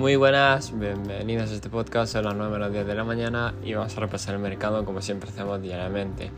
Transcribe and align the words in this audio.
Muy 0.00 0.16
buenas, 0.16 0.72
bienvenidos 0.78 1.50
a 1.50 1.54
este 1.54 1.68
podcast, 1.68 2.14
son 2.14 2.24
las 2.24 2.34
9 2.34 2.50
menos 2.50 2.72
10 2.72 2.86
de 2.86 2.94
la 2.94 3.04
mañana 3.04 3.52
y 3.62 3.74
vamos 3.74 3.94
a 3.94 4.00
repasar 4.00 4.34
el 4.34 4.40
mercado 4.40 4.82
como 4.86 5.02
siempre 5.02 5.28
hacemos 5.28 5.60
diariamente. 5.60 6.30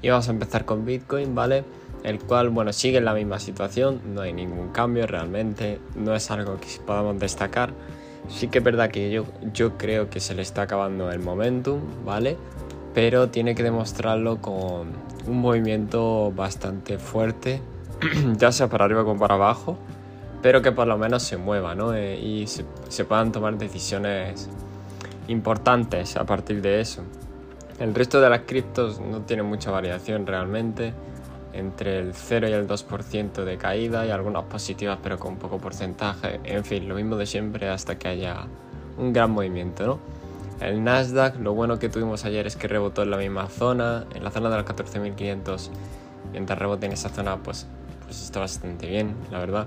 Y 0.00 0.10
vamos 0.10 0.28
a 0.28 0.30
empezar 0.30 0.64
con 0.64 0.84
Bitcoin, 0.84 1.34
¿vale? 1.34 1.64
El 2.04 2.20
cual, 2.20 2.50
bueno, 2.50 2.72
sigue 2.72 2.98
en 2.98 3.04
la 3.04 3.12
misma 3.12 3.40
situación, 3.40 4.00
no 4.14 4.20
hay 4.20 4.32
ningún 4.32 4.68
cambio 4.68 5.08
realmente, 5.08 5.80
no 5.96 6.14
es 6.14 6.30
algo 6.30 6.60
que 6.60 6.68
podamos 6.86 7.18
destacar. 7.18 7.72
Sí 8.28 8.46
que 8.46 8.58
es 8.58 8.64
verdad 8.64 8.92
que 8.92 9.10
yo, 9.10 9.24
yo 9.52 9.76
creo 9.76 10.08
que 10.08 10.20
se 10.20 10.36
le 10.36 10.42
está 10.42 10.62
acabando 10.62 11.10
el 11.10 11.18
momentum, 11.18 11.80
¿vale? 12.04 12.36
Pero 12.94 13.28
tiene 13.28 13.56
que 13.56 13.64
demostrarlo 13.64 14.40
con 14.40 14.92
un 15.26 15.40
movimiento 15.40 16.30
bastante 16.30 16.96
fuerte, 16.98 17.60
ya 18.38 18.52
sea 18.52 18.68
para 18.68 18.84
arriba 18.84 19.02
como 19.02 19.18
para 19.18 19.34
abajo 19.34 19.78
pero 20.42 20.62
que 20.62 20.72
por 20.72 20.86
lo 20.86 20.96
menos 20.96 21.22
se 21.22 21.36
mueva 21.36 21.74
¿no? 21.74 21.94
Eh, 21.94 22.18
y 22.18 22.46
se, 22.46 22.64
puedan 23.04 23.32
tomar 23.32 23.58
decisiones 23.58 24.48
importantes 25.28 26.16
a 26.16 26.24
partir 26.24 26.62
de 26.62 26.80
eso. 26.80 27.02
El 27.78 27.94
resto 27.94 28.20
de 28.20 28.28
las 28.28 28.40
criptos 28.40 29.00
no 29.00 29.22
tiene 29.22 29.42
mucha 29.42 29.70
variación 29.70 30.26
realmente, 30.26 30.92
entre 31.52 31.98
el 31.98 32.14
0 32.14 32.48
y 32.48 32.52
el 32.52 32.68
2% 32.68 33.44
de 33.44 33.56
caída 33.56 34.06
y 34.06 34.10
algunas 34.10 34.44
positivas 34.44 34.98
pero 35.02 35.18
con 35.18 35.36
poco 35.36 35.58
porcentaje. 35.58 36.40
En 36.44 36.64
fin, 36.64 36.88
lo 36.88 36.94
mismo 36.94 37.16
de 37.16 37.26
siempre 37.26 37.68
hasta 37.68 37.98
que 37.98 38.08
haya 38.08 38.46
un 38.98 39.12
gran 39.12 39.30
movimiento. 39.30 39.98
El 40.60 40.84
Nasdaq, 40.84 41.38
lo 41.40 41.54
bueno 41.54 41.78
que 41.78 41.88
tuvimos 41.88 42.26
ayer 42.26 42.46
es 42.46 42.56
que 42.56 42.68
rebotó 42.68 43.02
en 43.02 43.10
la 43.10 43.16
misma 43.16 43.48
zona, 43.48 44.04
en 44.14 44.22
la 44.22 44.30
zona 44.30 44.50
de 44.50 44.56
los 44.56 44.66
14.500, 44.66 45.70
mientras 46.32 46.58
rebote 46.58 46.84
en 46.84 46.92
esa 46.92 47.08
zona 47.08 47.38
pues, 47.38 47.66
pues 48.04 48.22
está 48.22 48.40
bastante 48.40 48.86
bien, 48.86 49.14
la 49.30 49.38
verdad 49.38 49.66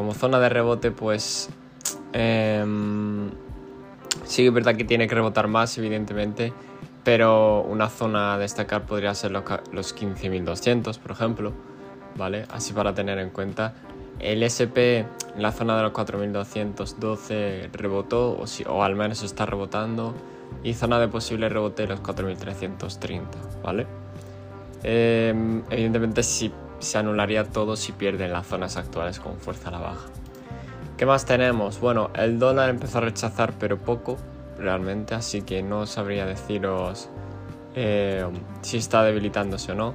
como 0.00 0.14
zona 0.14 0.40
de 0.40 0.48
rebote, 0.48 0.90
pues 0.92 1.50
eh, 2.14 2.64
sí 4.24 4.46
es 4.46 4.50
verdad 4.54 4.74
que 4.74 4.84
tiene 4.84 5.06
que 5.06 5.14
rebotar 5.14 5.46
más, 5.46 5.76
evidentemente, 5.76 6.54
pero 7.04 7.60
una 7.60 7.90
zona 7.90 8.32
a 8.32 8.38
destacar 8.38 8.86
podría 8.86 9.14
ser 9.14 9.30
los, 9.30 9.44
15.200, 9.44 10.98
por 10.98 11.10
ejemplo, 11.10 11.52
¿vale? 12.16 12.46
Así 12.50 12.72
para 12.72 12.94
tener 12.94 13.18
en 13.18 13.28
cuenta. 13.28 13.74
El 14.20 14.42
SP 14.42 15.04
la 15.36 15.52
zona 15.52 15.76
de 15.76 15.82
los 15.82 15.92
4.212 15.92 17.70
rebotó, 17.70 18.30
o, 18.30 18.44
o 18.72 18.82
al 18.82 18.96
menos 18.96 19.22
está 19.22 19.44
rebotando, 19.44 20.14
y 20.64 20.72
zona 20.72 20.98
de 20.98 21.08
posible 21.08 21.50
rebote 21.50 21.86
los 21.86 22.00
4.330, 22.00 23.22
¿vale? 23.62 23.86
Em, 24.82 25.62
evidentemente, 25.68 26.22
si 26.22 26.50
se 26.80 26.98
anularía 26.98 27.44
todo 27.44 27.76
si 27.76 27.92
pierden 27.92 28.32
las 28.32 28.46
zonas 28.46 28.76
actuales 28.76 29.20
con 29.20 29.38
fuerza 29.38 29.68
a 29.68 29.72
la 29.72 29.78
baja. 29.78 30.08
¿Qué 30.96 31.06
más 31.06 31.24
tenemos? 31.24 31.80
Bueno, 31.80 32.10
el 32.14 32.38
dólar 32.38 32.68
empezó 32.68 32.98
a 32.98 33.02
rechazar, 33.02 33.54
pero 33.58 33.78
poco 33.78 34.18
realmente, 34.58 35.14
así 35.14 35.42
que 35.42 35.62
no 35.62 35.86
sabría 35.86 36.26
deciros 36.26 37.08
eh, 37.74 38.26
si 38.62 38.76
está 38.76 39.02
debilitándose 39.04 39.72
o 39.72 39.74
no. 39.74 39.94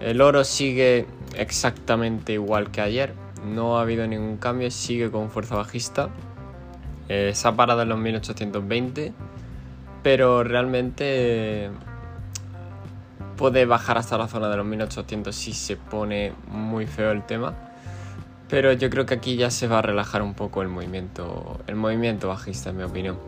El 0.00 0.20
oro 0.20 0.44
sigue 0.44 1.06
exactamente 1.36 2.34
igual 2.34 2.70
que 2.70 2.82
ayer, 2.82 3.14
no 3.46 3.78
ha 3.78 3.82
habido 3.82 4.06
ningún 4.06 4.36
cambio, 4.36 4.70
sigue 4.70 5.10
con 5.10 5.30
fuerza 5.30 5.56
bajista. 5.56 6.10
Eh, 7.08 7.32
se 7.34 7.48
ha 7.48 7.52
parado 7.52 7.82
en 7.82 7.88
los 7.88 7.98
1820, 7.98 9.12
pero 10.02 10.42
realmente 10.42 11.70
puede 13.36 13.66
bajar 13.66 13.98
hasta 13.98 14.18
la 14.18 14.28
zona 14.28 14.48
de 14.48 14.56
los 14.56 14.66
1800 14.66 15.34
si 15.34 15.52
se 15.52 15.76
pone 15.76 16.32
muy 16.48 16.86
feo 16.86 17.12
el 17.12 17.24
tema. 17.24 17.54
Pero 18.48 18.72
yo 18.72 18.90
creo 18.90 19.06
que 19.06 19.14
aquí 19.14 19.36
ya 19.36 19.50
se 19.50 19.66
va 19.66 19.80
a 19.80 19.82
relajar 19.82 20.22
un 20.22 20.34
poco 20.34 20.62
el 20.62 20.68
movimiento, 20.68 21.58
el 21.66 21.74
movimiento 21.74 22.28
bajista, 22.28 22.70
en 22.70 22.76
mi 22.76 22.84
opinión. 22.84 23.18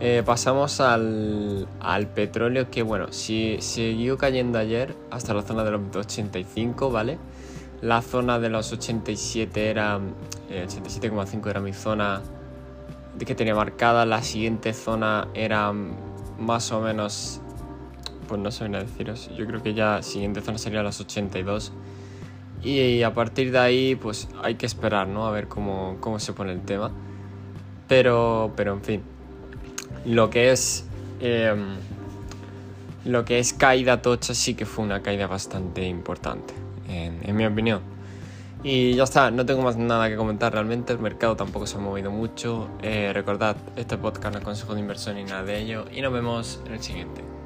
Eh, 0.00 0.22
pasamos 0.24 0.80
al, 0.80 1.66
petróleo 2.14 2.70
que, 2.70 2.82
bueno, 2.82 3.12
si 3.12 3.58
siguió 3.60 4.18
cayendo 4.18 4.58
ayer 4.58 4.96
hasta 5.10 5.34
la 5.34 5.42
zona 5.42 5.62
de 5.62 5.72
los 5.72 5.94
85, 5.94 6.90
¿vale? 6.90 7.18
La 7.80 8.02
zona 8.02 8.38
de 8.38 8.48
los 8.48 8.72
87 8.72 9.70
era, 9.70 9.98
87,5 9.98 11.46
eh, 11.46 11.50
era 11.50 11.60
mi 11.60 11.72
zona 11.72 12.22
que 13.24 13.34
tenía 13.34 13.54
marcada. 13.54 14.04
La 14.06 14.22
siguiente 14.22 14.72
zona 14.72 15.28
era 15.34 15.72
más 16.38 16.72
o 16.72 16.80
menos 16.80 17.40
pues 18.30 18.40
no 18.40 18.52
sé 18.52 18.64
a 18.64 18.68
deciros. 18.68 19.28
Yo 19.36 19.44
creo 19.44 19.60
que 19.60 19.74
ya 19.74 20.04
siguiente 20.04 20.40
zona 20.40 20.56
sería 20.56 20.84
las 20.84 21.00
82. 21.00 21.72
Y 22.62 23.02
a 23.02 23.12
partir 23.12 23.50
de 23.50 23.58
ahí, 23.58 23.96
pues 23.96 24.28
hay 24.40 24.54
que 24.54 24.66
esperar, 24.66 25.08
¿no? 25.08 25.26
A 25.26 25.32
ver 25.32 25.48
cómo, 25.48 25.98
se 26.18 26.32
pone 26.32 26.52
el 26.52 26.60
tema. 26.60 26.92
Pero, 27.88 28.52
pero 28.54 28.74
en 28.74 28.82
fin. 28.82 29.02
Lo 30.06 30.30
que 30.30 30.52
es. 30.52 30.86
Em, 31.18 31.74
lo 33.04 33.24
que 33.24 33.40
es 33.40 33.52
caída 33.52 34.00
tocha 34.00 34.32
sí 34.32 34.54
que 34.54 34.64
fue 34.64 34.84
una 34.84 35.02
caída 35.02 35.26
bastante 35.26 35.84
importante, 35.86 36.54
en, 36.86 37.34
mi 37.34 37.46
opinión. 37.46 37.80
Y 38.62 38.94
ya 38.94 39.04
está, 39.04 39.30
no 39.30 39.44
tengo 39.46 39.62
más 39.62 39.76
nada 39.76 40.08
que 40.08 40.16
comentar 40.16 40.52
realmente, 40.52 40.92
el 40.92 40.98
mercado 40.98 41.34
tampoco 41.34 41.66
se 41.66 41.78
ha 41.78 41.80
movido 41.80 42.10
mucho. 42.10 42.68
Eh, 42.82 43.10
recordad, 43.14 43.56
este 43.74 43.96
podcast 43.96 44.34
no 44.34 44.38
es 44.38 44.44
consejo 44.44 44.74
de 44.74 44.80
inversión 44.80 45.16
ni 45.16 45.24
nada 45.24 45.42
de 45.42 45.58
ello. 45.58 45.86
Y 45.90 46.02
nos 46.02 46.12
vemos 46.12 46.60
en 46.66 46.74
el 46.74 46.82
siguiente. 46.82 47.39